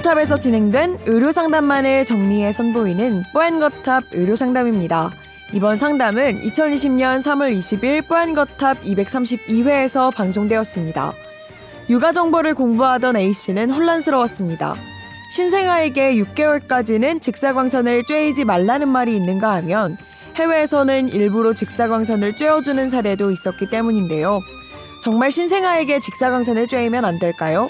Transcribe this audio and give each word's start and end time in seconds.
뽀얀거탑에서 0.00 0.38
진행된 0.38 1.00
의료 1.06 1.30
상담만을 1.30 2.04
정리해 2.04 2.52
선보이는 2.52 3.22
뽀얀거탑 3.32 4.04
의료 4.12 4.34
상담입니다. 4.34 5.10
이번 5.52 5.76
상담은 5.76 6.40
2020년 6.42 7.18
3월 7.18 7.56
20일 7.56 8.06
뽀얀거탑 8.06 8.82
232회에서 8.82 10.14
방송되었습니다. 10.14 11.12
육아 11.90 12.12
정보를 12.12 12.54
공부하던 12.54 13.16
A씨는 13.16 13.70
혼란스러웠습니다. 13.70 14.74
신생아에게 15.32 16.14
6개월까지는 16.14 17.20
직사광선을 17.20 18.02
쬐이지 18.04 18.44
말라는 18.44 18.88
말이 18.88 19.14
있는가 19.16 19.52
하면 19.56 19.98
해외에서는 20.36 21.08
일부러 21.08 21.52
직사광선을 21.52 22.32
쬐어주는 22.32 22.88
사례도 22.88 23.30
있었기 23.32 23.68
때문인데요. 23.68 24.40
정말 25.02 25.30
신생아에게 25.30 26.00
직사광선을 26.00 26.68
쬐이면 26.68 27.04
안 27.04 27.18
될까요? 27.18 27.68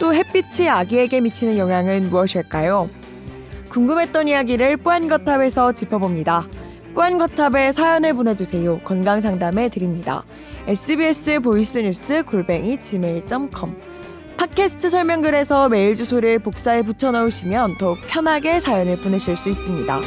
또 0.00 0.14
햇빛이 0.14 0.68
아기에게 0.68 1.20
미치는 1.20 1.58
영향은 1.58 2.10
무엇일까요? 2.10 2.88
궁금했던 3.68 4.28
이야기를 4.28 4.76
뿌안거탑에서 4.78 5.72
짚어봅니다. 5.72 6.46
뿌안거탑에 6.94 7.72
사연을 7.72 8.12
보내주세요. 8.14 8.78
건강 8.80 9.20
상담해 9.20 9.68
드립니다. 9.70 10.24
sbs 10.66 11.40
보이스뉴스 11.40 12.22
골뱅이 12.24 12.78
gmail.com 12.80 13.74
팟캐스트 14.36 14.88
설명글에서 14.88 15.68
메일 15.68 15.94
주소를 15.94 16.38
복사해 16.40 16.82
붙여 16.82 17.12
넣으시면 17.12 17.78
더욱 17.78 17.98
편하게 18.08 18.60
사연을 18.60 18.96
보내실 18.96 19.36
수 19.36 19.48
있습니다. 19.48 20.00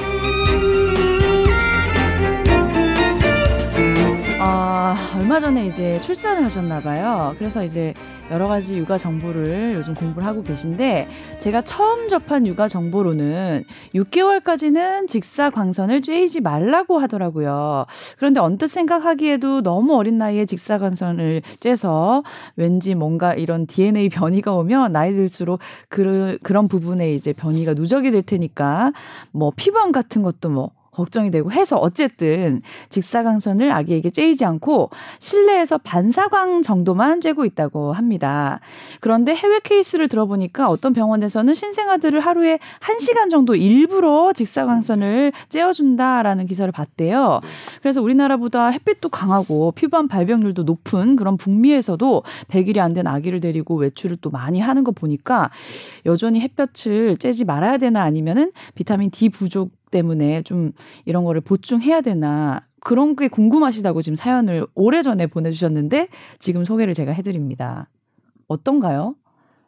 아, 4.87 4.93
얼마 5.17 5.39
전에 5.39 5.65
이제 5.65 5.99
출산을 5.99 6.45
하셨나 6.45 6.79
봐요. 6.79 7.33
그래서 7.39 7.63
이제 7.63 7.91
여러 8.29 8.47
가지 8.47 8.77
육아 8.77 8.99
정보를 8.99 9.73
요즘 9.73 9.95
공부를 9.95 10.27
하고 10.27 10.43
계신데 10.43 11.07
제가 11.39 11.63
처음 11.63 12.07
접한 12.07 12.45
육아 12.45 12.67
정보로는 12.67 13.63
6개월까지는 13.95 15.07
직사광선을 15.07 16.01
쬐이지 16.01 16.43
말라고 16.43 16.99
하더라고요. 16.99 17.87
그런데 18.19 18.39
언뜻 18.39 18.67
생각하기에도 18.67 19.63
너무 19.63 19.95
어린 19.95 20.19
나이에 20.19 20.45
직사광선을 20.45 21.41
쬐서 21.59 22.23
왠지 22.55 22.93
뭔가 22.93 23.33
이런 23.33 23.65
DNA 23.65 24.09
변이가 24.09 24.53
오면 24.53 24.91
나이 24.91 25.13
들수록 25.13 25.61
그, 25.89 26.37
그런 26.43 26.67
부분에 26.67 27.11
이제 27.11 27.33
변이가 27.33 27.73
누적이 27.73 28.11
될 28.11 28.21
테니까 28.21 28.93
뭐 29.31 29.51
피부암 29.55 29.91
같은 29.91 30.21
것도 30.21 30.49
뭐 30.49 30.74
걱정이 30.95 31.29
되고 31.29 31.51
해서 31.51 31.77
어쨌든 31.77 32.61
직사광선을 32.89 33.71
아기에게 33.71 34.09
쬐이지 34.09 34.43
않고 34.43 34.89
실내에서 35.19 35.77
반사광 35.77 36.63
정도만 36.63 37.19
쬐고 37.19 37.45
있다고 37.45 37.93
합니다. 37.93 38.59
그런데 39.01 39.35
해외 39.35 39.59
케이스를 39.63 40.07
들어보니까 40.07 40.67
어떤 40.67 40.93
병원에서는 40.93 41.53
신생아들을 41.53 42.19
하루에 42.19 42.57
1시간 42.81 43.29
정도 43.29 43.55
일부러 43.55 44.33
직사광선을 44.33 45.31
쬐어준다라는 45.49 46.47
기사를 46.47 46.71
봤대요. 46.71 47.39
그래서 47.81 48.01
우리나라보다 48.01 48.69
햇빛도 48.69 49.09
강하고 49.09 49.73
피부암 49.73 50.07
발병률도 50.07 50.63
높은 50.63 51.15
그런 51.15 51.37
북미에서도 51.37 52.23
100일이 52.49 52.79
안 52.79 52.95
된 52.95 53.05
아기를 53.07 53.41
데리고 53.41 53.75
외출을 53.75 54.17
또 54.21 54.31
많이 54.31 54.59
하는 54.59 54.83
거 54.83 54.91
보니까 54.91 55.51
여전히 56.05 56.39
햇볕을 56.39 57.15
쬐지 57.15 57.45
말아야 57.45 57.77
되나 57.77 58.01
아니면은 58.01 58.51
비타민 58.73 59.11
D 59.11 59.29
부족 59.29 59.69
때문에 59.91 60.41
좀 60.43 60.71
이런 61.05 61.23
거를 61.23 61.41
보충해야 61.41 62.01
되나 62.01 62.65
그런 62.79 63.15
게 63.15 63.27
궁금하시다고 63.27 64.01
지금 64.01 64.15
사연을 64.15 64.67
오래전에 64.75 65.27
보내주셨는데 65.27 66.07
지금 66.39 66.65
소개를 66.65 66.93
제가 66.93 67.11
해드립니다. 67.11 67.89
어떤가요? 68.47 69.15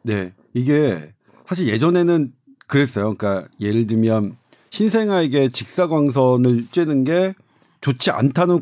네, 0.02 0.32
이게 0.54 1.12
사실 1.44 1.68
예전에는 1.68 2.32
그랬어요. 2.66 3.14
그러니까 3.16 3.48
예를 3.60 3.86
들면 3.86 4.36
신생아에게 4.70 5.48
직사광선을 5.48 6.66
쬐는 6.66 7.06
게 7.06 7.34
좋지 7.80 8.10
않다는 8.10 8.60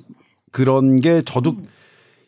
그런 0.53 0.97
게 0.97 1.23
저도 1.23 1.51
음. 1.51 1.69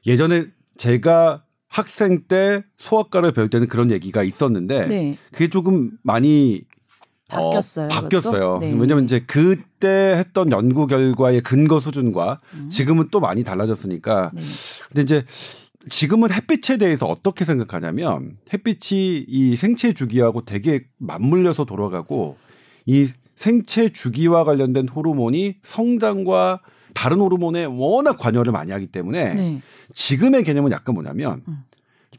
예전에 0.06 0.46
제가 0.76 1.44
학생 1.68 2.22
때 2.28 2.62
소아과를 2.76 3.32
배울 3.32 3.50
때는 3.50 3.68
그런 3.68 3.90
얘기가 3.90 4.22
있었는데 4.22 4.88
네. 4.88 5.18
그게 5.32 5.48
조금 5.48 5.92
많이 6.02 6.62
바뀌었어요. 7.28 7.86
어, 7.86 7.88
바뀌었어요. 7.88 8.58
네. 8.60 8.72
왜냐면 8.72 9.04
이제 9.04 9.20
그때 9.20 10.14
했던 10.16 10.50
연구 10.50 10.86
결과의 10.86 11.42
근거 11.42 11.78
수준과 11.78 12.40
음. 12.54 12.68
지금은 12.70 13.08
또 13.10 13.20
많이 13.20 13.44
달라졌으니까. 13.44 14.30
네. 14.34 14.42
근데 14.88 15.02
이제 15.02 15.24
지금은 15.88 16.32
햇빛에 16.32 16.78
대해서 16.78 17.06
어떻게 17.06 17.44
생각하냐면 17.44 18.38
햇빛이 18.52 19.24
이 19.28 19.56
생체 19.56 19.92
주기하고 19.92 20.44
되게 20.44 20.84
맞물려서 20.98 21.64
돌아가고 21.64 22.36
이 22.86 23.08
생체 23.36 23.90
주기와 23.90 24.44
관련된 24.44 24.88
호르몬이 24.88 25.56
성장과 25.62 26.60
다른 26.94 27.20
호르몬에 27.20 27.64
워낙 27.64 28.18
관여를 28.18 28.52
많이 28.52 28.72
하기 28.72 28.88
때문에 28.88 29.34
네. 29.34 29.62
지금의 29.94 30.42
개념은 30.42 30.72
약간 30.72 30.94
뭐냐면 30.94 31.42
음. 31.46 31.58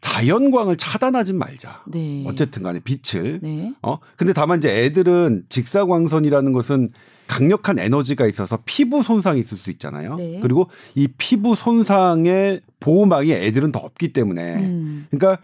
자연광을 0.01 0.77
차단하진 0.77 1.37
말자. 1.37 1.83
네. 1.87 2.23
어쨌든 2.25 2.63
간에 2.63 2.79
빛을. 2.79 3.39
네. 3.41 3.73
어? 3.81 3.99
근데 4.15 4.33
다만 4.33 4.59
이제 4.59 4.69
애들은 4.85 5.45
직사광선이라는 5.49 6.51
것은 6.53 6.89
강력한 7.27 7.77
에너지가 7.77 8.25
있어서 8.25 8.57
피부 8.65 9.03
손상이 9.03 9.39
있을 9.39 9.57
수 9.57 9.69
있잖아요. 9.69 10.15
네. 10.15 10.39
그리고 10.41 10.69
이 10.95 11.07
피부 11.17 11.55
손상의 11.55 12.61
보호막이 12.79 13.31
애들은 13.31 13.71
더 13.71 13.79
없기 13.79 14.13
때문에. 14.13 14.55
음. 14.55 15.07
그러니까 15.11 15.41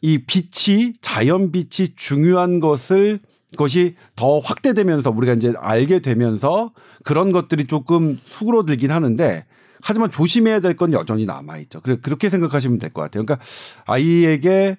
이 0.00 0.18
빛이 0.18 0.94
자연 1.02 1.52
빛이 1.52 1.90
중요한 1.94 2.58
것을 2.58 3.20
것이 3.56 3.96
더 4.16 4.38
확대되면서 4.38 5.10
우리가 5.10 5.34
이제 5.34 5.52
알게 5.58 6.00
되면서 6.00 6.72
그런 7.04 7.32
것들이 7.32 7.66
조금 7.66 8.18
수그러들긴 8.24 8.90
하는데 8.90 9.44
하지만 9.86 10.10
조심해야 10.10 10.60
될 10.60 10.74
건 10.76 10.92
여전히 10.92 11.24
남아 11.24 11.58
있죠. 11.58 11.80
그렇게 11.80 12.28
생각하시면 12.28 12.78
될 12.78 12.90
것 12.90 13.02
같아요. 13.02 13.24
그러니까 13.24 13.44
아이에게 13.86 14.76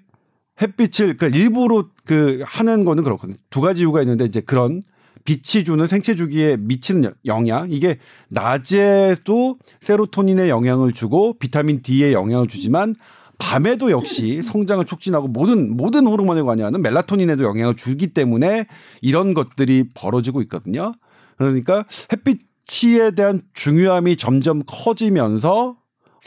햇빛을 0.62 1.18
그 1.18 1.25
일부러 1.34 1.88
그 2.06 2.44
하는 2.45 2.84
거는 2.84 3.03
그렇거든요. 3.03 3.38
두 3.50 3.62
가지 3.62 3.81
이유가 3.81 4.01
있는데 4.01 4.25
이제 4.25 4.41
그런 4.41 4.81
빛이 5.23 5.63
주는 5.63 5.85
생체 5.88 6.16
주기에 6.16 6.57
미치는 6.57 7.13
영향 7.25 7.69
이게 7.72 8.00
낮에도 8.29 9.57
세로토닌에 9.81 10.50
영향을 10.50 10.94
주고 10.94 11.38
비타민 11.38 11.81
D에 11.81 12.13
영향을 12.13 12.47
주지만 12.47 12.96
밤에도 13.38 13.91
역시 13.91 14.41
성장을 14.41 14.84
촉진하고 14.85 15.28
모든 15.28 15.75
모든 15.75 16.07
호르몬에 16.07 16.41
관여하는 16.41 16.81
멜라토닌에도 16.81 17.44
영향을 17.44 17.75
주기 17.75 18.07
때문에 18.07 18.66
이런 19.01 19.34
것들이 19.34 19.85
벌어지고 19.94 20.41
있거든요. 20.44 20.94
그러니까 21.38 21.85
햇빛 22.12 22.40
햇빛에 22.72 23.11
대한 23.11 23.41
중요함이 23.53 24.17
점점 24.17 24.61
커지면서 24.66 25.78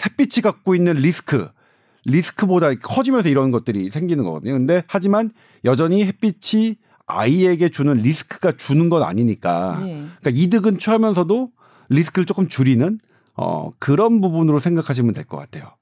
햇빛이 0.04 0.42
갖고 0.42 0.74
있는 0.74 0.94
리스크, 0.94 1.48
리스크보다 2.06 2.74
커지면서 2.74 3.28
이런 3.28 3.50
것들이 3.50 3.90
생기는 3.90 4.24
거거든요. 4.24 4.52
근데 4.54 4.82
하지만 4.86 5.30
여전히 5.64 6.04
햇빛이 6.04 6.76
아이에게 7.06 7.68
주는 7.68 7.92
리스크가 7.94 8.52
주는 8.56 8.88
건 8.88 9.02
아니니까. 9.02 9.78
네. 9.80 10.06
그러니까 10.20 10.30
이득은 10.30 10.78
취하면서도 10.78 11.50
리스크를 11.90 12.24
조금 12.24 12.48
줄이는 12.48 12.98
어, 13.36 13.70
그런 13.78 14.20
부분으로 14.20 14.58
생각하시면 14.58 15.12
될 15.14 15.24
것 15.24 15.36
같아요. 15.36 15.72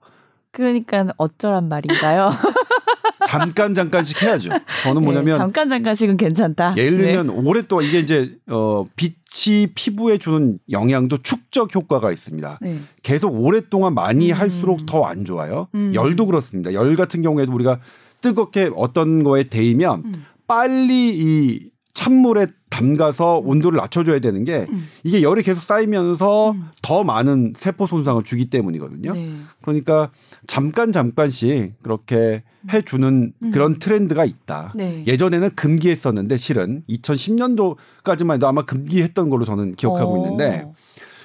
그러니까 0.58 1.06
어쩌란 1.16 1.68
말인가요? 1.68 2.32
잠깐 3.28 3.74
잠깐씩 3.74 4.22
해야죠. 4.22 4.50
저는 4.82 5.02
뭐냐면 5.04 5.34
네, 5.34 5.38
잠깐 5.38 5.68
잠깐씩은 5.68 6.16
괜찮다. 6.16 6.74
예를 6.76 6.96
들면 6.98 7.26
네. 7.28 7.32
오랫동안 7.32 7.84
이게 7.84 8.00
이제 8.00 8.36
어 8.50 8.84
빛이 8.96 9.68
피부에 9.74 10.18
주는 10.18 10.58
영향도 10.70 11.18
축적 11.18 11.74
효과가 11.74 12.10
있습니다. 12.10 12.58
네. 12.60 12.80
계속 13.02 13.28
오랫동안 13.28 13.94
많이 13.94 14.32
음. 14.32 14.36
할수록 14.36 14.86
더 14.86 15.04
안 15.04 15.24
좋아요. 15.24 15.68
음. 15.74 15.92
열도 15.94 16.26
그렇습니다. 16.26 16.72
열 16.72 16.96
같은 16.96 17.22
경우에도 17.22 17.52
우리가 17.52 17.78
뜨겁게 18.20 18.70
어떤 18.74 19.22
거에 19.22 19.44
데이면 19.44 20.02
음. 20.04 20.24
빨리 20.48 21.10
이 21.18 21.70
찬물에 22.08 22.46
담가서 22.70 23.40
음. 23.40 23.48
온도를 23.48 23.76
낮춰줘야 23.76 24.18
되는 24.18 24.44
게 24.44 24.66
음. 24.70 24.88
이게 25.04 25.22
열이 25.22 25.42
계속 25.42 25.62
쌓이면서 25.62 26.52
음. 26.52 26.68
더 26.82 27.04
많은 27.04 27.52
세포 27.56 27.86
손상을 27.86 28.22
주기 28.24 28.48
때문이거든요. 28.48 29.12
네. 29.12 29.32
그러니까 29.62 30.10
잠깐 30.46 30.90
잠깐씩 30.90 31.74
그렇게 31.82 32.42
해주는 32.72 33.32
음. 33.42 33.50
그런 33.50 33.78
트렌드가 33.78 34.24
있다. 34.24 34.72
네. 34.74 35.04
예전에는 35.06 35.50
금기했었는데 35.54 36.36
실은 36.36 36.82
2010년도까지만 36.88 38.34
해도 38.34 38.48
아마 38.48 38.64
금기했던 38.64 39.28
걸로 39.28 39.44
저는 39.44 39.74
기억하고 39.74 40.14
오. 40.14 40.24
있는데 40.24 40.66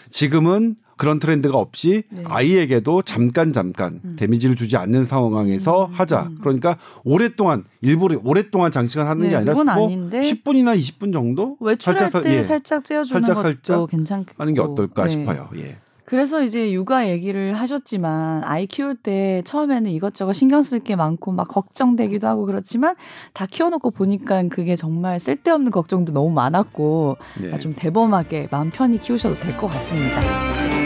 지금은 0.10 0.76
그런 0.98 1.20
트렌드가 1.20 1.58
없이 1.58 2.04
네. 2.10 2.24
아이에게도 2.26 3.02
잠깐 3.02 3.54
잠깐 3.54 4.00
음. 4.04 4.16
데미지를 4.18 4.56
주지 4.56 4.78
않는 4.78 5.06
상황에서 5.06 5.86
음. 5.88 5.94
하자. 5.94 6.24
음. 6.24 6.38
그러니까 6.42 6.78
오랫동안 7.04 7.64
일부러 7.82 8.20
오랫동안 8.24 8.72
장시간 8.72 9.08
하는 9.08 9.24
네, 9.24 9.30
게 9.30 9.36
아니라 9.36 9.54
뭐 9.54 9.64
아닌데. 9.68 10.22
10분이나 10.22 10.78
20분 10.78 11.12
정도 11.14 11.58
외출할 11.60 12.00
살짝, 12.00 12.24
때 12.24 12.38
예. 12.38 12.44
살짝 12.44 12.84
쬐어주는 12.84 13.08
살짝, 13.10 13.36
것도 13.36 13.42
살짝 13.42 13.90
괜찮 13.90 14.26
하는 14.38 14.54
게 14.54 14.62
어떨까 14.62 15.04
네. 15.04 15.10
싶어요. 15.10 15.50
예. 15.58 15.78
그래서 16.06 16.44
이제 16.44 16.72
육아 16.74 17.08
얘기를 17.08 17.54
하셨지만 17.54 18.44
아이 18.44 18.68
키울 18.68 18.94
때 18.96 19.42
처음에는 19.46 19.90
이것저것 19.90 20.34
신경 20.34 20.62
쓸 20.62 20.80
게 20.82 20.96
많고 20.98 21.32
막 21.32 21.48
걱정되기도 21.48 22.28
하고 22.28 22.46
그렇지만 22.46 22.96
다 23.34 23.46
키워놓고 23.50 23.92
보니까 23.92 24.44
그게 24.50 24.76
정말 24.76 25.20
쓸데없는 25.20 25.72
걱정도 25.72 26.12
너무 26.12 26.30
많았고 26.32 27.18
네. 27.42 27.58
좀 27.60 27.74
대범하게 27.74 28.50
마음 28.52 28.70
편히 28.70 28.98
키우셔도 29.00 29.36
될 29.40 29.56
것 29.58 29.68
같습니다. 29.70 30.83